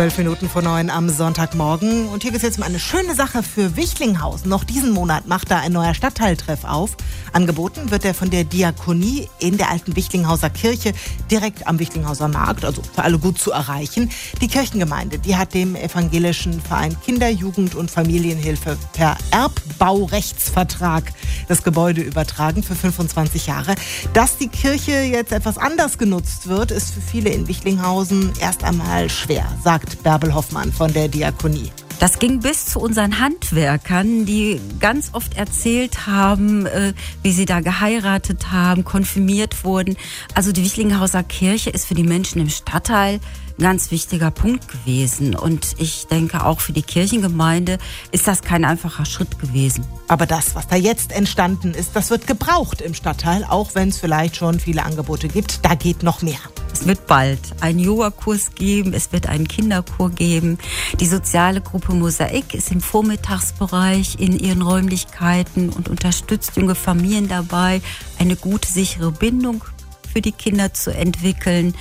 Zwölf 0.00 0.16
Minuten 0.16 0.48
vor 0.48 0.62
neun 0.62 0.88
am 0.88 1.10
Sonntagmorgen. 1.10 2.08
Und 2.08 2.22
hier 2.22 2.30
geht 2.30 2.38
es 2.38 2.42
jetzt 2.42 2.56
um 2.56 2.64
eine 2.64 2.78
schöne 2.78 3.14
Sache 3.14 3.42
für 3.42 3.76
Wichlinghausen. 3.76 4.48
Noch 4.48 4.64
diesen 4.64 4.92
Monat 4.92 5.26
macht 5.26 5.50
da 5.50 5.58
ein 5.58 5.72
neuer 5.72 5.92
Stadtteiltreff 5.92 6.64
auf. 6.64 6.96
Angeboten 7.34 7.90
wird 7.90 8.06
er 8.06 8.14
von 8.14 8.30
der 8.30 8.44
Diakonie 8.44 9.28
in 9.40 9.58
der 9.58 9.70
alten 9.70 9.96
Wichlinghauser 9.96 10.48
Kirche 10.48 10.94
direkt 11.30 11.66
am 11.66 11.78
Wichlinghauser 11.78 12.28
Markt, 12.28 12.64
also 12.64 12.80
für 12.82 13.02
alle 13.02 13.18
gut 13.18 13.38
zu 13.38 13.52
erreichen. 13.52 14.08
Die 14.40 14.48
Kirchengemeinde, 14.48 15.18
die 15.18 15.36
hat 15.36 15.52
dem 15.52 15.76
evangelischen 15.76 16.62
Verein 16.62 16.96
Kinder, 17.04 17.28
Jugend 17.28 17.74
und 17.74 17.90
Familienhilfe 17.90 18.78
per 18.94 19.18
Erbbaurechtsvertrag 19.32 21.12
das 21.48 21.62
Gebäude 21.62 22.00
übertragen 22.00 22.62
für 22.62 22.74
25 22.74 23.48
Jahre. 23.48 23.74
Dass 24.14 24.38
die 24.38 24.48
Kirche 24.48 24.92
jetzt 24.92 25.32
etwas 25.32 25.58
anders 25.58 25.98
genutzt 25.98 26.48
wird, 26.48 26.70
ist 26.70 26.94
für 26.94 27.02
viele 27.02 27.28
in 27.28 27.48
Wichlinghausen 27.48 28.32
erst 28.40 28.64
einmal 28.64 29.10
schwer, 29.10 29.44
sagt 29.62 29.89
sagt 29.90 30.02
Bärbel 30.02 30.34
Hoffmann 30.34 30.72
von 30.72 30.92
der 30.92 31.08
Diakonie. 31.08 31.72
Das 31.98 32.18
ging 32.18 32.40
bis 32.40 32.64
zu 32.64 32.80
unseren 32.80 33.20
Handwerkern, 33.20 34.24
die 34.24 34.58
ganz 34.78 35.10
oft 35.12 35.36
erzählt 35.36 36.06
haben, 36.06 36.64
äh, 36.66 36.94
wie 37.22 37.32
sie 37.32 37.44
da 37.44 37.60
geheiratet 37.60 38.50
haben, 38.52 38.84
konfirmiert 38.84 39.64
wurden. 39.64 39.96
Also 40.34 40.52
die 40.52 40.64
Wichlinghauser 40.64 41.22
Kirche 41.22 41.70
ist 41.70 41.86
für 41.86 41.94
die 41.94 42.04
Menschen 42.04 42.40
im 42.40 42.48
Stadtteil 42.48 43.20
ein 43.58 43.62
ganz 43.62 43.90
wichtiger 43.90 44.30
Punkt 44.30 44.66
gewesen. 44.68 45.34
Und 45.34 45.74
ich 45.76 46.06
denke, 46.06 46.44
auch 46.44 46.60
für 46.60 46.72
die 46.72 46.82
Kirchengemeinde 46.82 47.76
ist 48.12 48.26
das 48.26 48.40
kein 48.40 48.64
einfacher 48.64 49.04
Schritt 49.04 49.38
gewesen. 49.38 49.84
Aber 50.08 50.24
das, 50.24 50.54
was 50.54 50.68
da 50.68 50.76
jetzt 50.76 51.12
entstanden 51.12 51.74
ist, 51.74 51.94
das 51.94 52.08
wird 52.08 52.26
gebraucht 52.26 52.80
im 52.80 52.94
Stadtteil, 52.94 53.44
auch 53.44 53.74
wenn 53.74 53.90
es 53.90 53.98
vielleicht 53.98 54.36
schon 54.36 54.58
viele 54.58 54.84
Angebote 54.84 55.28
gibt. 55.28 55.64
Da 55.66 55.74
geht 55.74 56.02
noch 56.02 56.22
mehr. 56.22 56.38
Es 56.80 56.86
wird 56.86 57.06
bald 57.06 57.40
einen 57.60 57.78
Yoga-Kurs 57.78 58.54
geben, 58.54 58.94
es 58.94 59.12
wird 59.12 59.26
einen 59.26 59.46
Kinderkur 59.46 60.08
geben. 60.08 60.56
Die 60.98 61.06
soziale 61.06 61.60
Gruppe 61.60 61.92
Mosaik 61.92 62.54
ist 62.54 62.72
im 62.72 62.80
Vormittagsbereich 62.80 64.18
in 64.18 64.38
ihren 64.38 64.62
Räumlichkeiten 64.62 65.68
und 65.68 65.90
unterstützt 65.90 66.56
junge 66.56 66.74
Familien 66.74 67.28
dabei, 67.28 67.82
eine 68.18 68.34
gute, 68.34 68.72
sichere 68.72 69.12
Bindung 69.12 69.62
für 70.10 70.20
die 70.20 70.32
Kinder 70.32 70.72
zu 70.74 70.92
entwickeln. 70.92 71.74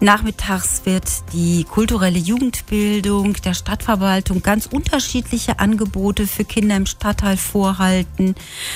Nachmittags 0.00 0.82
wird 0.84 1.04
die 1.32 1.64
kulturelle 1.64 2.18
Jugendbildung 2.18 3.34
der 3.34 3.54
Stadtverwaltung 3.54 4.42
ganz 4.42 4.66
unterschiedliche 4.66 5.58
Angebote 5.58 6.26
für 6.26 6.44
Kinder 6.44 6.76
im 6.76 6.86
Stadtteil 6.86 7.36
vorhalten, 7.36 8.34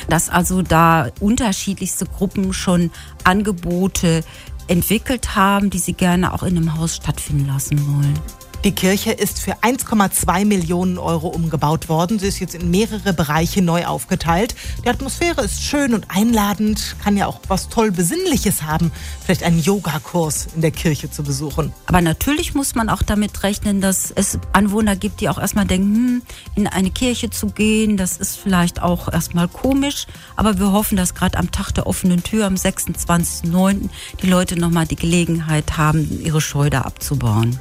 dass 0.09 0.29
also 0.29 0.63
da 0.63 1.09
unterschiedlichste 1.21 2.07
Gruppen 2.07 2.53
schon 2.53 2.91
Angebote 3.25 4.25
entwickelt 4.69 5.37
haben, 5.37 5.71
die 5.71 5.79
sie 5.79 5.93
gerne 5.93 6.33
auch 6.33 6.43
in 6.43 6.57
einem 6.57 6.77
Haus 6.77 6.97
stattfinden 6.97 7.47
lassen 7.47 7.79
wollen. 7.87 8.19
Die 8.65 8.71
Kirche 8.71 9.11
ist 9.11 9.41
für 9.41 9.55
1,2 9.55 10.45
Millionen 10.45 10.97
Euro 10.97 11.27
umgebaut 11.27 11.89
worden. 11.89 12.21
Sie 12.21 12.29
ist 12.29 12.39
jetzt 12.39 12.55
in 12.55 12.71
mehrere 12.71 13.13
Bereiche 13.13 13.61
neu 13.61 13.87
aufgeteilt. 13.87 14.55
Die 14.85 14.89
Atmosphäre 14.89 15.43
ist 15.43 15.65
schön 15.65 15.95
und 15.95 16.07
einladend, 16.09 16.95
kann 17.03 17.17
ja 17.17 17.27
auch 17.27 17.41
was 17.49 17.71
toll 17.71 17.91
Besinnliches 17.91 18.63
haben, 18.63 18.93
vielleicht 19.25 19.43
einen 19.43 19.59
Yogakurs 19.59 20.47
in 20.55 20.61
der 20.61 20.71
Kirche 20.71 21.11
zu 21.11 21.25
besuchen. 21.25 21.73
Aber 21.87 22.01
natürlich 22.01 22.55
muss 22.55 22.77
man 22.77 22.89
auch 22.89 23.03
damit 23.03 23.43
rechnen, 23.43 23.81
dass 23.81 24.13
es 24.13 24.39
Anwohner 24.53 24.95
gibt, 24.95 25.21
die 25.21 25.29
auch 25.29 25.39
erstmal 25.39 25.67
denken, 25.67 25.97
hm, 25.97 26.23
in 26.55 26.69
eine 26.69 26.93
Kirche 26.93 27.31
zu 27.31 27.49
gehen, 27.49 27.97
das 27.97 28.17
ist 28.17 28.37
vielleicht 28.37 28.81
auch 28.81 29.13
erstmal 29.13 29.49
komisch. 29.49 30.07
Aber 30.37 30.61
wir 30.61 30.71
hoffen, 30.71 30.97
dass 30.97 31.15
gerade 31.15 31.37
am 31.37 31.51
Tag 31.51 31.73
der 31.73 31.89
offenen 31.89 32.23
Tür 32.23 32.47
am 32.47 32.55
26.09. 32.55 33.89
die 34.23 34.29
Leute 34.29 34.57
nochmal 34.57 34.87
die 34.87 34.95
Gelegenheit 34.95 35.77
haben, 35.77 36.23
ihre 36.23 36.41
Scheu 36.41 36.71
da 36.71 36.83
abzubauen. 36.83 37.59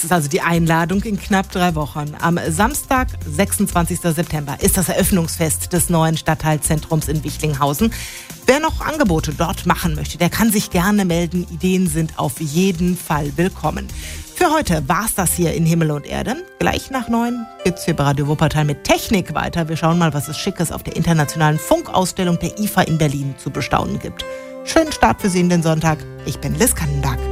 Das 0.00 0.06
ist 0.06 0.12
also 0.12 0.28
die 0.30 0.40
Einladung 0.40 1.02
in 1.02 1.20
knapp 1.20 1.50
drei 1.50 1.74
Wochen. 1.74 2.14
Am 2.22 2.40
Samstag, 2.48 3.08
26. 3.28 4.00
September, 4.00 4.56
ist 4.58 4.78
das 4.78 4.88
Eröffnungsfest 4.88 5.74
des 5.74 5.90
neuen 5.90 6.16
Stadtteilzentrums 6.16 7.06
in 7.06 7.22
Wichlinghausen. 7.22 7.92
Wer 8.46 8.60
noch 8.60 8.80
Angebote 8.80 9.34
dort 9.34 9.66
machen 9.66 9.94
möchte, 9.96 10.16
der 10.16 10.30
kann 10.30 10.50
sich 10.50 10.70
gerne 10.70 11.04
melden. 11.04 11.46
Ideen 11.50 11.86
sind 11.86 12.18
auf 12.18 12.40
jeden 12.40 12.96
Fall 12.96 13.36
willkommen. 13.36 13.88
Für 14.34 14.50
heute 14.50 14.88
war 14.88 15.04
es 15.04 15.16
das 15.16 15.34
hier 15.34 15.52
in 15.52 15.66
Himmel 15.66 15.90
und 15.90 16.06
Erde. 16.06 16.34
Gleich 16.60 16.90
nach 16.90 17.10
neun 17.10 17.44
geht's 17.64 17.84
hier 17.84 17.94
bei 17.94 18.04
Radio 18.04 18.26
Wuppertal 18.26 18.64
mit 18.64 18.84
Technik 18.84 19.34
weiter. 19.34 19.68
Wir 19.68 19.76
schauen 19.76 19.98
mal, 19.98 20.14
was 20.14 20.28
es 20.28 20.38
Schickes 20.38 20.72
auf 20.72 20.82
der 20.82 20.96
internationalen 20.96 21.58
Funkausstellung 21.58 22.38
der 22.38 22.58
IFA 22.58 22.82
in 22.82 22.96
Berlin 22.96 23.34
zu 23.36 23.50
bestaunen 23.50 23.98
gibt. 23.98 24.24
Schönen 24.64 24.92
Start 24.92 25.20
für 25.20 25.28
Sie 25.28 25.40
in 25.40 25.50
den 25.50 25.62
Sonntag. 25.62 25.98
Ich 26.24 26.38
bin 26.38 26.54
Liz 26.54 26.74
Kannenberg. 26.74 27.29